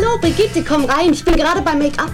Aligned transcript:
Hallo, 0.00 0.16
Brigitte, 0.18 0.62
komm 0.62 0.84
rein. 0.84 1.12
Ich 1.12 1.24
bin 1.24 1.34
gerade 1.34 1.60
beim 1.60 1.78
Make-up. 1.78 2.12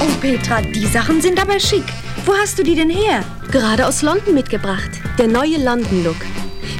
Oh, 0.00 0.20
Petra, 0.22 0.62
die 0.62 0.86
Sachen 0.86 1.20
sind 1.20 1.38
aber 1.38 1.60
schick. 1.60 1.84
Wo 2.24 2.32
hast 2.34 2.58
du 2.58 2.62
die 2.62 2.74
denn 2.74 2.88
her? 2.88 3.22
Gerade 3.50 3.86
aus 3.86 4.00
London 4.00 4.32
mitgebracht. 4.32 4.90
Der 5.18 5.28
neue 5.28 5.62
London-Look. 5.62 6.16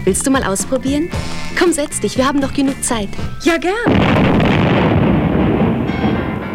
Willst 0.05 0.27
du 0.27 0.31
mal 0.31 0.43
ausprobieren? 0.43 1.11
Komm, 1.59 1.73
setz 1.73 2.01
dich. 2.01 2.17
Wir 2.17 2.27
haben 2.27 2.39
noch 2.39 2.55
genug 2.55 2.83
Zeit. 2.83 3.11
Ja, 3.43 3.59
gern. 3.59 3.75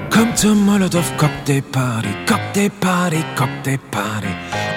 Komm 0.10 0.36
zur 0.36 0.56
Molotow 0.56 1.06
Cocktail 1.18 1.62
Party, 1.72 2.10
Cocktail 2.28 2.72
Party, 2.80 3.24
Cocktail 3.36 3.78
Party 3.92 4.28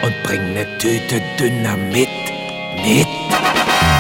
und 0.03 0.15
bring 0.25 0.53
ne 0.53 0.67
Tüte 0.79 1.23
Dynamit 1.39 2.09
mit. 2.85 3.07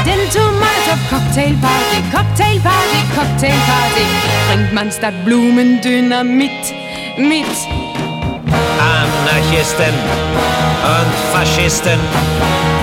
Denn 0.04 0.30
zur 0.30 0.52
Molotov 0.52 1.00
Cocktail 1.08 1.56
Party, 1.60 2.02
Cocktail 2.12 2.60
Party, 2.60 3.00
Cocktail 3.14 3.58
Party 3.66 4.04
bringt 4.48 4.72
man 4.72 4.90
statt 4.92 5.14
Blumendynamit 5.24 6.74
mit. 7.16 7.46
Anarchisten 8.78 9.94
und 10.84 11.14
Faschisten, 11.32 11.98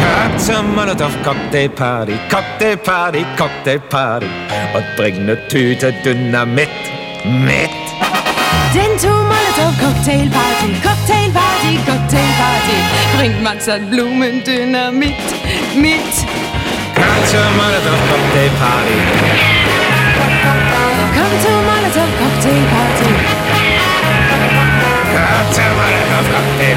Komm 0.00 0.32
zur 0.38 0.62
Molotow 0.62 1.12
Cocktail 1.24 1.70
Party, 1.70 2.16
Cocktail 2.30 2.76
Party, 2.76 3.26
Cocktail 3.36 3.80
Party 3.80 4.30
und 4.74 4.84
bring 4.96 5.26
ne 5.26 5.36
Tüte 5.48 5.92
Dynamit 6.04 6.68
mit. 7.24 7.70
Denn 8.74 8.98
zur 10.02 10.14
Molotov 10.14 10.30
Cocktail 10.30 10.30
Party, 10.30 10.72
Cocktail 10.82 11.30
Party, 11.32 11.76
Cocktail 11.86 12.30
Party 12.38 12.76
bringt 13.16 13.42
man 13.42 13.60
statt 13.60 13.88
Blumendynamit 13.88 15.14
mit. 15.76 16.12
Komm 16.94 17.20
zur 17.26 17.46
Molotow 17.56 17.98
Cocktail 18.10 18.50
Party. 18.58 18.98
Komm 21.14 21.32
zur 21.42 21.58
Molotov 21.68 22.10
Cocktail 22.18 22.62
Party. 22.72 23.10
Komm 25.12 25.52
zur 25.52 25.70
Molotow 25.78 26.24
Cocktail 26.32 26.76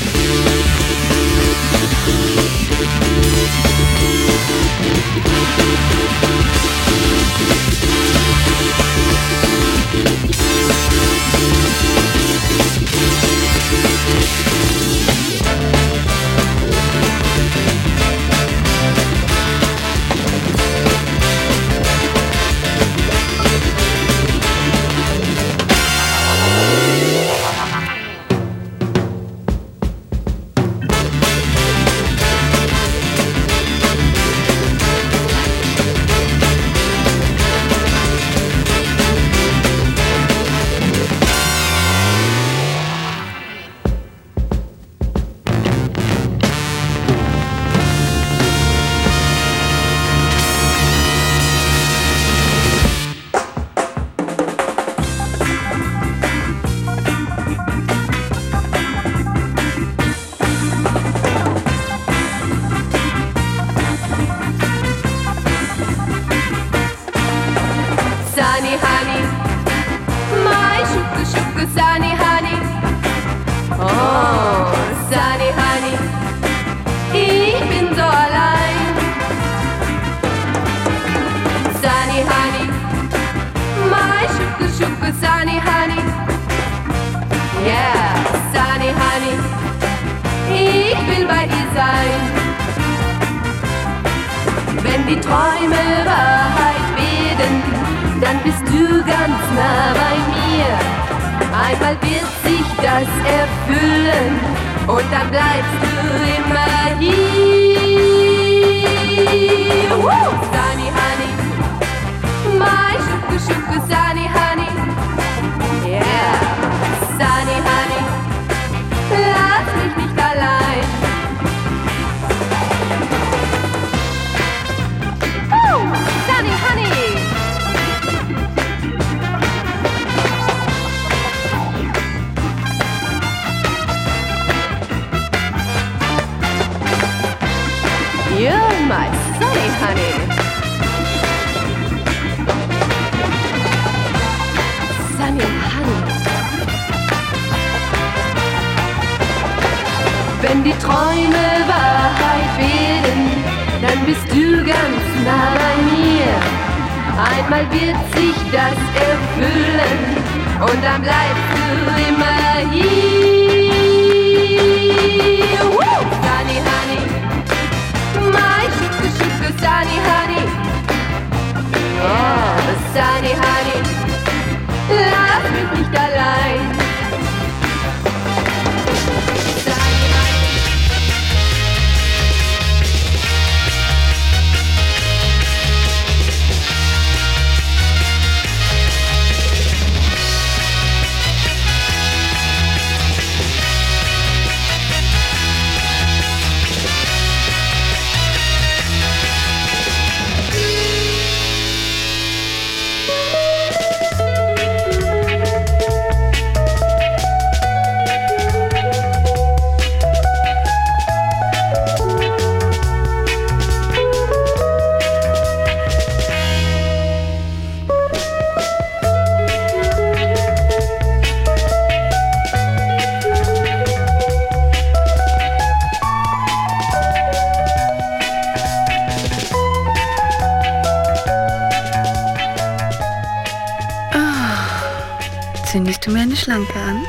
Schlanke 236.41 236.79
an? 236.79 237.05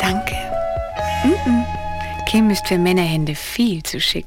Danke. 0.00 0.34
Mm 1.22 1.30
-mm. 1.30 1.64
Kim 2.28 2.50
ist 2.50 2.66
für 2.66 2.78
Männerhände 2.78 3.36
viel 3.36 3.80
zu 3.84 4.00
schick. 4.00 4.26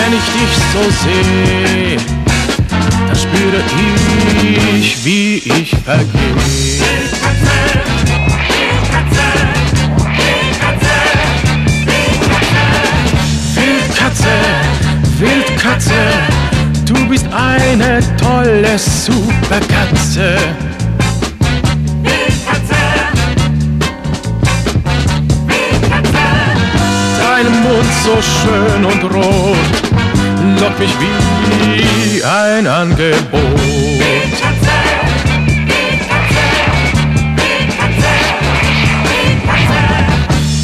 Wenn 0.00 0.12
ich 0.12 0.28
dich 0.32 0.54
so 0.72 0.82
sehe, 1.02 1.96
dann 3.06 3.16
spüre 3.16 3.60
ich 4.78 5.04
wie 5.04 5.36
ich 5.38 5.70
vergeh. 5.84 6.34
Wildkatze, 13.54 14.34
Wildkatze, 15.18 16.00
du 16.86 16.94
bist 17.08 17.26
eine 17.32 18.00
tolle 18.16 18.78
Superkatze. 18.78 20.38
Dein 27.20 27.48
Mund 27.62 27.92
so 28.04 28.16
schön 28.20 28.84
und 28.84 29.02
rot, 29.14 29.37
lockt 30.78 30.80
mich 30.80 30.90
wie 31.00 32.24
ein 32.24 32.66
Angebot. 32.66 33.18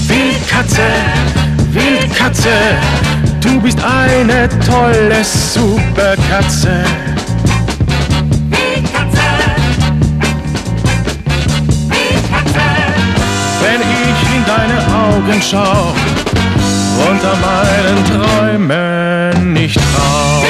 Wildkatze, 0.09 0.83
Wildkatze, 1.70 2.50
du 3.40 3.61
bist 3.61 3.79
eine 3.83 4.48
tolle 4.66 5.24
Superkatze. 5.24 6.85
Wenn 13.61 13.81
ich 13.81 14.37
in 14.37 14.44
deine 14.46 14.79
Augen 14.94 15.42
schau 15.42 15.93
an 17.24 17.40
meinen 17.40 18.04
Träumen 18.04 19.52
nicht 19.52 19.76
trau. 19.76 20.42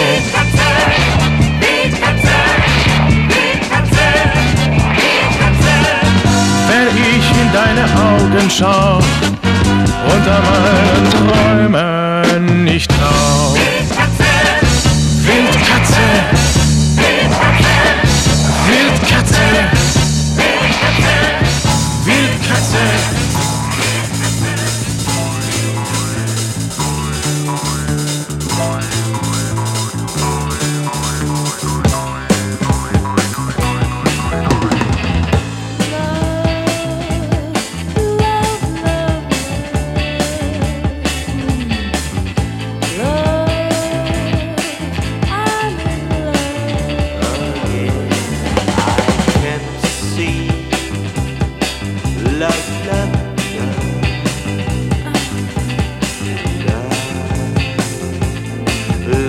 Wenn 6.69 6.89
ich 6.97 7.27
in 7.41 7.53
deine 7.53 7.85
Augen 8.09 8.51
schau 8.51 8.99
und 10.07 10.29
an 10.29 10.43
meinen 10.51 11.11
Träumen 11.11 12.65
nicht 12.65 12.91
trau. 12.91 13.55
Wildkatze, 15.23 16.44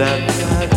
da 0.05 0.17
da 0.17 0.67
da 0.69 0.74